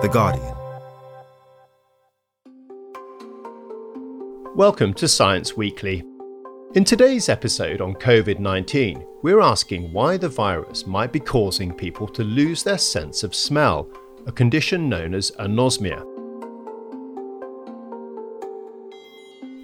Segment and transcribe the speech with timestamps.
[0.00, 0.54] The Guardian.
[4.56, 6.02] Welcome to Science Weekly.
[6.74, 12.08] In today's episode on COVID 19, we're asking why the virus might be causing people
[12.08, 13.90] to lose their sense of smell,
[14.26, 16.02] a condition known as anosmia.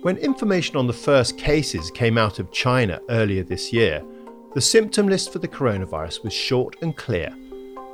[0.02, 4.04] When information on the first cases came out of China earlier this year,
[4.52, 7.34] the symptom list for the coronavirus was short and clear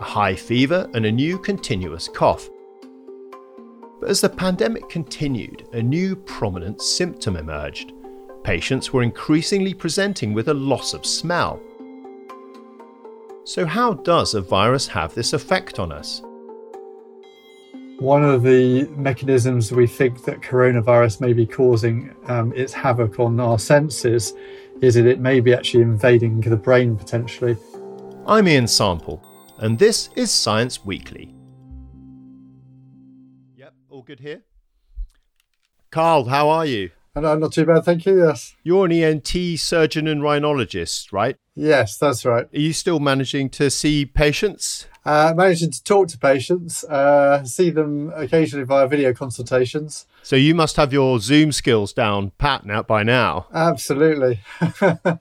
[0.03, 2.51] a high fever and a new continuous cough.
[4.01, 7.93] But as the pandemic continued, a new prominent symptom emerged.
[8.43, 11.63] Patients were increasingly presenting with a loss of smell.
[13.45, 16.21] So, how does a virus have this effect on us?
[18.01, 23.39] One of the mechanisms we think that coronavirus may be causing um, its havoc on
[23.39, 24.35] our senses
[24.81, 27.57] is that it may be actually invading the brain potentially.
[28.27, 29.23] I'm Ian Sample,
[29.63, 31.33] and this is Science Weekly.
[33.55, 34.43] Yep, all good here?
[35.93, 36.91] Carl, how are you?
[37.15, 38.27] And I'm not too bad, thank you.
[38.27, 38.57] Yes.
[38.65, 39.29] You're an ENT
[39.61, 41.37] surgeon and rhinologist, right?
[41.55, 42.47] Yes, that's right.
[42.53, 44.89] Are you still managing to see patients?
[45.05, 50.07] Uh, managing to talk to patients, uh, see them occasionally via video consultations.
[50.23, 53.47] So you must have your Zoom skills down pat now by now.
[53.53, 54.41] Absolutely.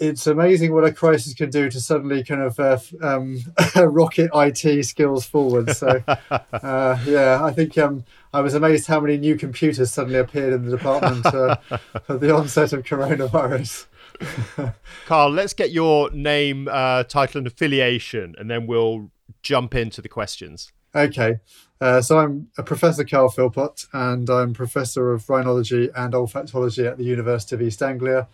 [0.00, 3.38] it's amazing what a crisis can do to suddenly kind of uh, um,
[3.76, 5.76] rocket IT skills forward.
[5.76, 10.54] So, uh, yeah, I think um, I was amazed how many new computers suddenly appeared
[10.54, 13.87] in the department uh, at the onset of coronavirus.
[15.06, 19.10] Carl, let's get your name, uh, title, and affiliation, and then we'll
[19.42, 20.72] jump into the questions.
[20.94, 21.40] Okay.
[21.80, 26.98] Uh, so I'm a Professor Carl Philpott, and I'm Professor of Rhinology and Olfactology at
[26.98, 28.28] the University of East Anglia.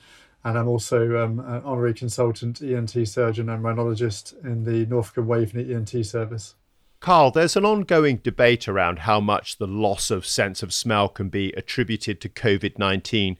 [0.44, 5.26] And I'm also um, an honorary consultant ENT surgeon and rhinologist in the Norfolk and
[5.26, 6.54] Waveney ENT service.
[7.00, 11.28] Carl, there's an ongoing debate around how much the loss of sense of smell can
[11.28, 13.36] be attributed to COVID 19.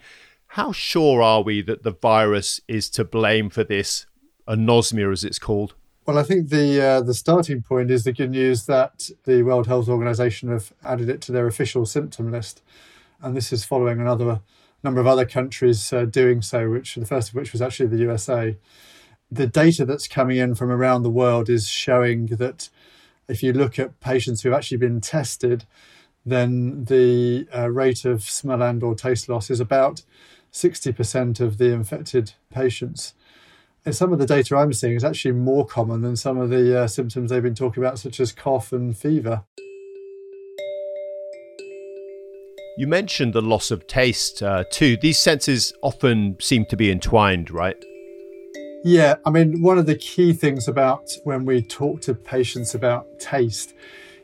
[0.55, 4.07] How sure are we that the virus is to blame for this
[4.47, 5.75] anosmia, as it's called?
[6.07, 9.67] Well, I think the uh, the starting point is the good news that the World
[9.67, 12.63] Health Organization have added it to their official symptom list,
[13.20, 14.43] and this is following another
[14.85, 16.70] number of other countries uh, doing so.
[16.70, 18.57] Which the first of which was actually the USA.
[19.33, 22.69] The data that's coming in from around the world is showing that
[23.27, 25.64] if you look at patients who've actually been tested,
[26.25, 30.03] then the uh, rate of smell and or taste loss is about
[30.55, 33.15] 60% of the infected patients.
[33.85, 36.83] And some of the data I'm seeing is actually more common than some of the
[36.83, 39.43] uh, symptoms they've been talking about, such as cough and fever.
[42.79, 44.97] You mentioned the loss of taste uh, too.
[44.97, 47.77] These senses often seem to be entwined, right?
[48.85, 53.19] Yeah, I mean, one of the key things about when we talk to patients about
[53.19, 53.75] taste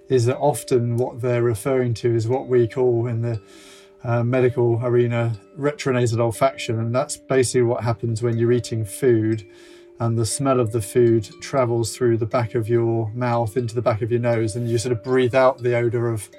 [0.09, 3.41] is that often what they're referring to is what we call in the
[4.05, 9.47] medical arena retronasal olfaction, and that's basically what happens when you're eating food
[10.01, 13.83] and the smell of the food travels through the back of your mouth into the
[13.83, 16.31] back of your nose, and you sort of breathe out the odor of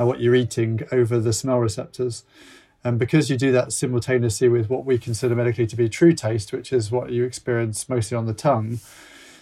[0.00, 2.24] uh, what you're eating over the smell receptors.
[2.82, 6.50] And because you do that simultaneously with what we consider medically to be true taste,
[6.50, 8.80] which is what you experience mostly on the tongue,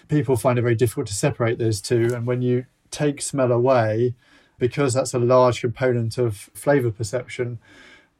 [0.08, 2.10] people find it very difficult to separate those two.
[2.12, 4.16] And when you take smell away,
[4.58, 7.58] because that's a large component of flavor perception,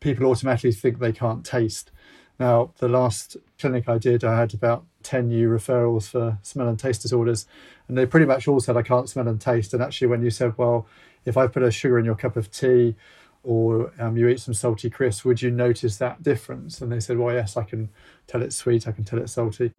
[0.01, 1.91] people automatically think they can't taste.
[2.39, 6.79] Now, the last clinic I did, I had about 10 new referrals for smell and
[6.79, 7.47] taste disorders,
[7.89, 9.75] and they pretty much all said, I can't smell and taste.
[9.75, 10.87] And actually, when you said, Well,
[11.25, 12.95] if I put a sugar in your cup of tea
[13.43, 16.81] or um, you eat some salty crisps, would you notice that difference?
[16.81, 17.89] And they said, Well, yes, I can
[18.29, 19.73] tell it's sweet, I can tell it's salty.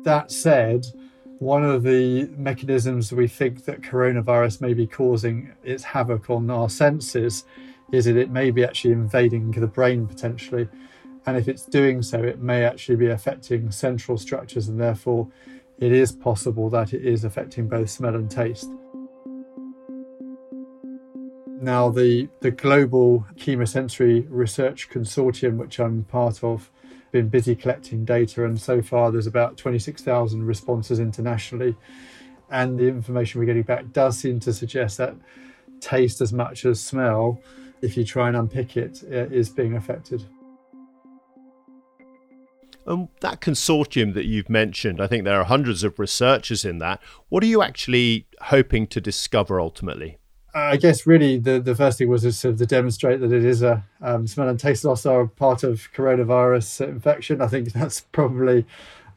[0.00, 0.86] That said,
[1.42, 6.70] one of the mechanisms we think that coronavirus may be causing its havoc on our
[6.70, 7.44] senses
[7.90, 10.68] is that it may be actually invading the brain potentially.
[11.26, 15.26] And if it's doing so, it may actually be affecting central structures, and therefore
[15.80, 18.70] it is possible that it is affecting both smell and taste.
[21.60, 26.70] Now, the, the Global Chemosensory Research Consortium, which I'm part of,
[27.12, 31.76] been busy collecting data, and so far there's about 26,000 responses internationally.
[32.50, 35.14] And the information we're getting back does seem to suggest that
[35.80, 37.40] taste, as much as smell,
[37.80, 40.24] if you try and unpick it, is being affected.
[42.84, 47.00] And that consortium that you've mentioned, I think there are hundreds of researchers in that.
[47.28, 50.18] What are you actually hoping to discover ultimately?
[50.54, 53.44] I guess really the, the first thing was to sort of to demonstrate that it
[53.44, 57.40] is a um, smell and taste loss are part of coronavirus infection.
[57.40, 58.66] I think that's probably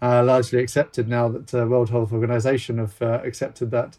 [0.01, 3.97] uh, largely accepted now that the uh, World Health Organization have uh, accepted that.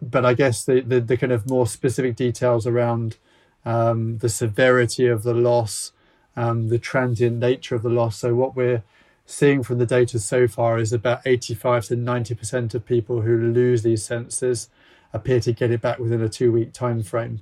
[0.00, 3.16] But I guess the, the, the, kind of more specific details around
[3.64, 5.92] um, the severity of the loss,
[6.36, 8.18] um, the transient nature of the loss.
[8.18, 8.84] So, what we're
[9.26, 13.82] seeing from the data so far is about 85 to 90% of people who lose
[13.82, 14.68] these senses
[15.12, 17.40] appear to get it back within a two week time frame.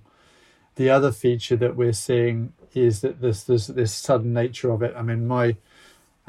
[0.77, 4.95] The other feature that we're seeing is that there's, there's this sudden nature of it.
[4.97, 5.57] I mean, my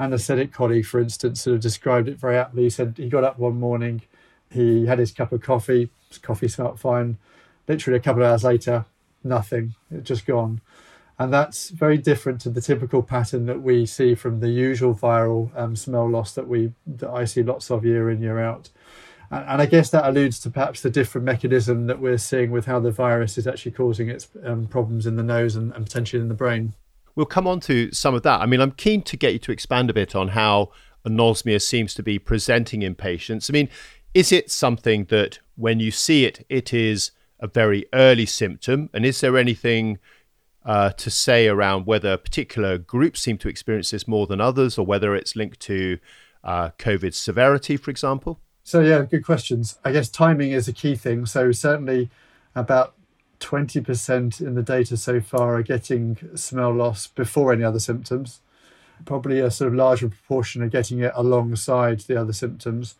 [0.00, 2.64] anaesthetic colleague, for instance, sort of described it very aptly.
[2.64, 4.02] He said he got up one morning,
[4.50, 7.18] he had his cup of coffee, his coffee smelled fine.
[7.66, 8.86] Literally a couple of hours later,
[9.22, 10.60] nothing, it just gone.
[11.18, 15.50] And that's very different to the typical pattern that we see from the usual viral
[15.58, 18.70] um, smell loss that we that I see lots of year in year out.
[19.30, 22.80] And, I guess that alludes to perhaps the different mechanism that we're seeing with how
[22.80, 26.28] the virus is actually causing its um, problems in the nose and, and potentially in
[26.28, 26.74] the brain.
[27.14, 28.40] We'll come on to some of that.
[28.40, 30.70] I mean, I'm keen to get you to expand a bit on how
[31.06, 33.50] anosmia seems to be presenting in patients.
[33.50, 33.68] I mean,
[34.14, 37.10] is it something that when you see it, it is
[37.40, 38.88] a very early symptom?
[38.94, 39.98] And is there anything
[40.64, 44.86] uh, to say around whether particular groups seem to experience this more than others or
[44.86, 45.98] whether it's linked to
[46.44, 48.40] uh, COVID severity, for example?
[48.68, 49.78] So, yeah, good questions.
[49.82, 51.24] I guess timing is a key thing.
[51.24, 52.10] So, certainly
[52.54, 52.92] about
[53.40, 58.42] 20% in the data so far are getting smell loss before any other symptoms.
[59.06, 62.96] Probably a sort of larger proportion are getting it alongside the other symptoms.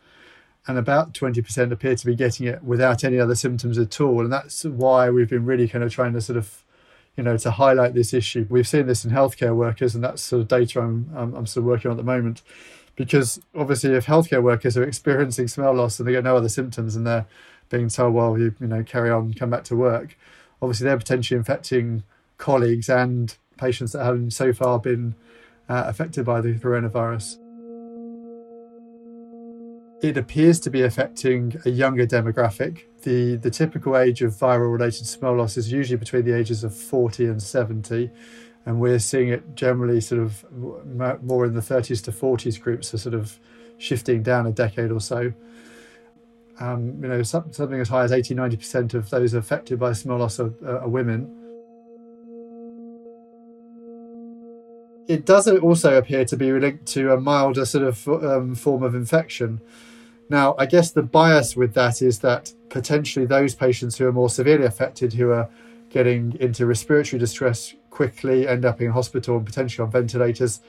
[0.67, 4.21] And about 20% appear to be getting it without any other symptoms at all.
[4.21, 6.63] And that's why we've been really kind of trying to sort of,
[7.15, 8.47] you know, to highlight this issue.
[8.49, 11.61] We've seen this in healthcare workers, and that's sort of data I'm, I'm, I'm still
[11.61, 12.41] working on at the moment.
[12.99, 16.97] Because obviously, if healthcare workers are experiencing smell loss and they get no other symptoms
[16.97, 17.25] and they're
[17.69, 20.17] being told, well, you, you know, carry on, come back to work,
[20.61, 22.03] obviously they're potentially infecting
[22.37, 25.15] colleagues and patients that haven't so far been
[25.69, 27.37] uh, affected by the coronavirus.
[30.03, 32.81] It appears to be affecting a younger demographic.
[33.03, 36.75] The, the typical age of viral related smell loss is usually between the ages of
[36.75, 38.11] 40 and 70.
[38.65, 40.45] And we're seeing it generally sort of
[41.23, 43.39] more in the 30s to 40s groups, are sort of
[43.77, 45.33] shifting down a decade or so
[46.59, 50.39] um, you know, something as high as 80, 90% of those affected by smell loss
[50.39, 51.35] are, are women.
[55.07, 58.93] It does also appear to be linked to a milder sort of um, form of
[58.93, 59.61] infection.
[60.29, 64.29] Now, I guess the bias with that is that potentially those patients who are more
[64.29, 65.49] severely affected, who are
[65.89, 70.61] getting into respiratory distress quickly, end up in hospital and potentially on ventilators,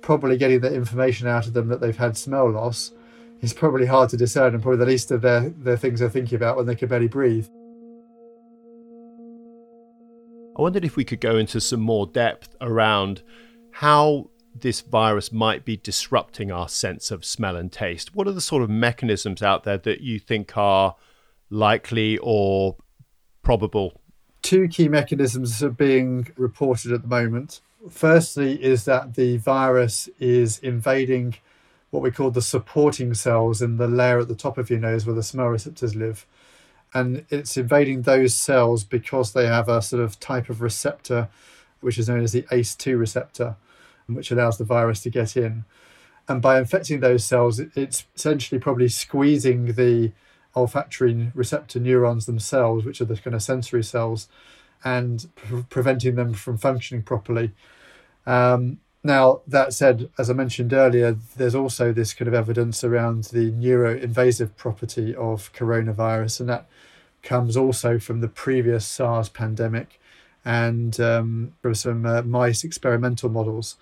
[0.00, 2.92] probably getting the information out of them that they've had smell loss
[3.40, 6.36] is probably hard to discern and probably the least of their, their things they're thinking
[6.36, 7.48] about when they can barely breathe.
[10.56, 13.22] I wondered if we could go into some more depth around
[13.72, 18.14] how this virus might be disrupting our sense of smell and taste.
[18.14, 20.96] What are the sort of mechanisms out there that you think are
[21.48, 22.76] likely or
[23.42, 23.99] probable?
[24.42, 27.60] Two key mechanisms are being reported at the moment.
[27.90, 31.36] Firstly, is that the virus is invading
[31.90, 35.04] what we call the supporting cells in the layer at the top of your nose
[35.04, 36.26] where the smell receptors live.
[36.94, 41.28] And it's invading those cells because they have a sort of type of receptor,
[41.80, 43.56] which is known as the ACE2 receptor,
[44.06, 45.64] which allows the virus to get in.
[46.28, 50.12] And by infecting those cells, it's essentially probably squeezing the
[50.56, 54.28] olfactory receptor neurons themselves, which are the kind of sensory cells,
[54.84, 57.52] and pre- preventing them from functioning properly.
[58.26, 63.24] Um, now, that said, as I mentioned earlier, there's also this kind of evidence around
[63.24, 66.66] the neuroinvasive property of coronavirus, and that
[67.22, 70.00] comes also from the previous SARS pandemic
[70.44, 73.76] and um, from some uh, mice experimental models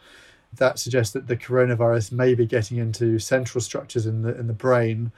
[0.52, 4.52] that suggest that the coronavirus may be getting into central structures in the in the
[4.52, 5.12] brain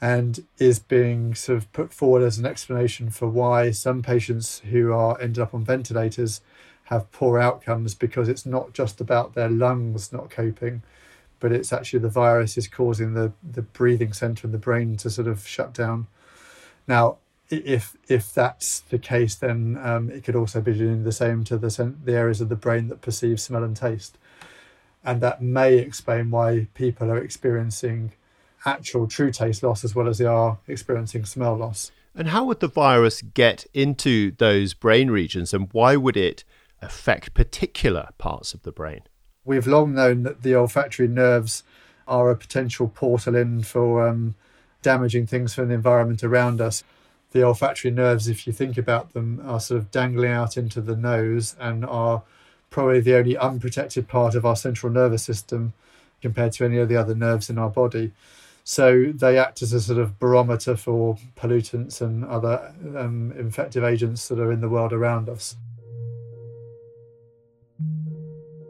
[0.00, 4.92] and is being sort of put forward as an explanation for why some patients who
[4.92, 6.40] are ended up on ventilators
[6.84, 10.82] have poor outcomes because it's not just about their lungs not coping,
[11.38, 15.10] but it's actually the virus is causing the, the breathing center in the brain to
[15.10, 16.06] sort of shut down.
[16.88, 17.18] Now,
[17.50, 21.58] if if that's the case, then um, it could also be doing the same to
[21.58, 24.16] the the areas of the brain that perceive smell and taste,
[25.04, 28.12] and that may explain why people are experiencing
[28.64, 31.90] actual true taste loss as well as they are experiencing smell loss.
[32.14, 36.44] And how would the virus get into those brain regions, and why would it
[36.82, 39.02] affect particular parts of the brain?
[39.44, 41.62] We've long known that the olfactory nerves
[42.08, 44.34] are a potential portal in for um,
[44.82, 46.82] damaging things from the environment around us.
[47.30, 50.96] The olfactory nerves, if you think about them, are sort of dangling out into the
[50.96, 52.22] nose and are
[52.70, 55.72] probably the only unprotected part of our central nervous system
[56.20, 58.12] compared to any of the other nerves in our body.
[58.70, 64.28] So they act as a sort of barometer for pollutants and other um, infective agents
[64.28, 65.56] that are in the world around us.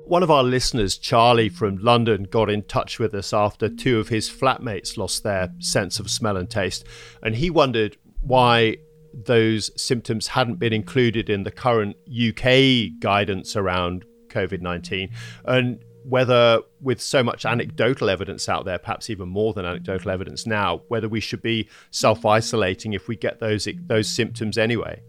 [0.06, 4.08] One of our listeners, Charlie from London, got in touch with us after two of
[4.08, 6.86] his flatmates lost their sense of smell and taste.
[7.22, 8.78] And he wondered why
[9.12, 15.10] those symptoms hadn't been included in the current UK guidance around COVID 19.
[15.44, 20.46] And whether, with so much anecdotal evidence out there, perhaps even more than anecdotal evidence
[20.46, 25.00] now, whether we should be self isolating if we get those, those symptoms anyway.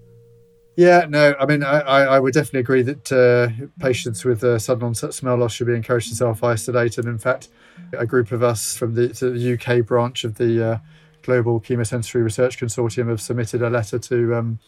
[0.77, 4.83] Yeah, no, I mean, I, I would definitely agree that uh, patients with uh, sudden
[4.83, 6.97] onset smell loss should be encouraged to self isolate.
[6.97, 7.49] And in fact,
[7.97, 10.77] a group of us from the, the UK branch of the uh,
[11.23, 14.59] Global Chemosensory Research Consortium have submitted a letter to um,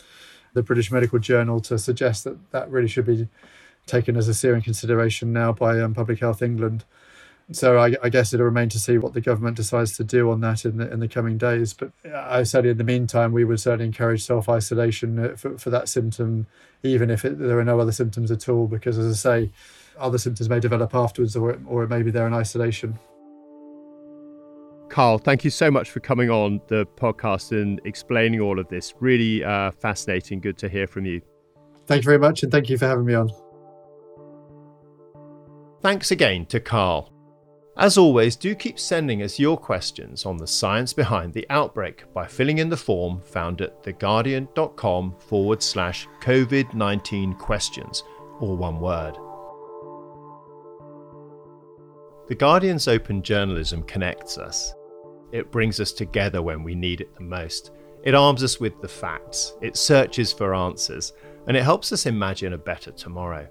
[0.53, 3.27] the British Medical Journal to suggest that that really should be
[3.86, 6.86] taken as a serious consideration now by um, Public Health England
[7.52, 10.40] so I, I, guess it'll remain to see what the government decides to do on
[10.42, 11.74] that in the in the coming days.
[11.74, 15.70] But I said in the meantime, we would certainly encourage self isolation uh, for, for
[15.70, 16.48] that symptom,
[16.84, 19.52] even if it, there are no other symptoms at all, because as I say,
[19.98, 22.98] other symptoms may develop afterwards, or or maybe they're in isolation.
[24.90, 28.94] Carl, thank you so much for coming on the podcast and explaining all of this.
[29.00, 30.40] Really uh, fascinating.
[30.40, 31.22] Good to hear from you.
[31.88, 33.43] Thank you very much, and thank you for having me on.
[35.84, 37.12] Thanks again to Carl.
[37.75, 42.25] As always, do keep sending us your questions on the science behind the outbreak by
[42.25, 48.04] filling in the form found at theguardian.com forward slash COVID 19 questions,
[48.40, 49.16] or one word.
[52.30, 54.74] The Guardian's open journalism connects us.
[55.34, 57.72] It brings us together when we need it the most.
[58.06, 61.12] It arms us with the facts, it searches for answers,
[61.48, 63.50] and it helps us imagine a better tomorrow.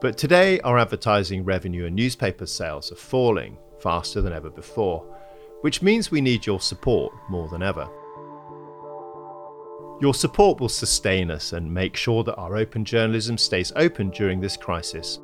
[0.00, 5.04] But today, our advertising revenue and newspaper sales are falling faster than ever before,
[5.62, 7.88] which means we need your support more than ever.
[10.00, 14.40] Your support will sustain us and make sure that our open journalism stays open during
[14.40, 15.18] this crisis.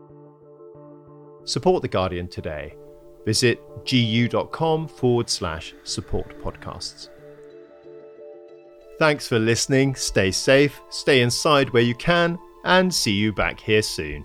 [1.44, 2.74] Support The Guardian today.
[3.24, 7.08] Visit gu.com forward slash support podcasts.
[8.98, 9.94] Thanks for listening.
[9.94, 14.24] Stay safe, stay inside where you can, and see you back here soon.